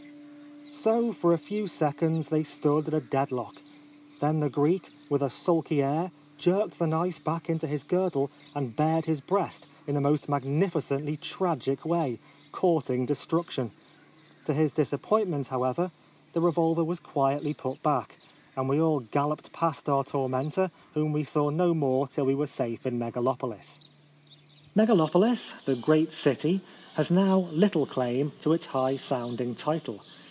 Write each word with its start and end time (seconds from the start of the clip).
So 0.73 1.11
for 1.11 1.33
a 1.33 1.37
few 1.37 1.67
seconds 1.67 2.29
they 2.29 2.43
stood 2.43 2.87
at 2.87 2.93
a 2.93 3.01
dead 3.01 3.31
lock. 3.31 3.55
Then 4.21 4.39
the 4.39 4.49
Greek, 4.49 4.89
with 5.09 5.21
a 5.21 5.29
sulky 5.29 5.83
air, 5.83 6.11
jerked 6.39 6.79
the 6.79 6.87
knife 6.87 7.21
back 7.23 7.49
into 7.49 7.67
his 7.67 7.83
girdle, 7.83 8.31
and 8.55 8.75
bared 8.75 9.05
his 9.05 9.19
breast 9.21 9.67
in 9.85 9.93
the 9.93 10.01
most 10.01 10.29
mag 10.29 10.43
nificently 10.43 11.19
tragic 11.19 11.85
way, 11.85 12.19
courting 12.53 13.05
de 13.05 13.13
struction. 13.13 13.71
To 14.45 14.53
his 14.53 14.71
disappointment, 14.71 15.47
however, 15.47 15.91
the 16.31 16.41
revolver 16.41 16.85
was 16.85 17.01
quietly 17.01 17.53
put 17.53 17.83
back, 17.83 18.17
and 18.55 18.69
we 18.69 18.79
all 18.79 19.01
galloped 19.01 19.51
past 19.51 19.89
our 19.89 20.05
tormentor, 20.05 20.71
whom 20.93 21.11
we 21.11 21.25
saw 21.25 21.49
no 21.49 21.73
more 21.73 22.07
till 22.07 22.25
we 22.25 22.33
were 22.33 22.47
safe 22.47 22.85
in 22.87 22.97
Megalo 22.97 23.37
polis. 23.37 23.81
Megalopolis— 24.75 25.53
the 25.65 25.75
great 25.75 26.13
city— 26.13 26.61
has 26.95 27.11
now 27.11 27.39
little 27.51 27.85
claim 27.85 28.31
to 28.39 28.53
its 28.53 28.67
high 28.67 28.95
sound 28.95 29.41
ing 29.41 29.53
title. 29.53 30.01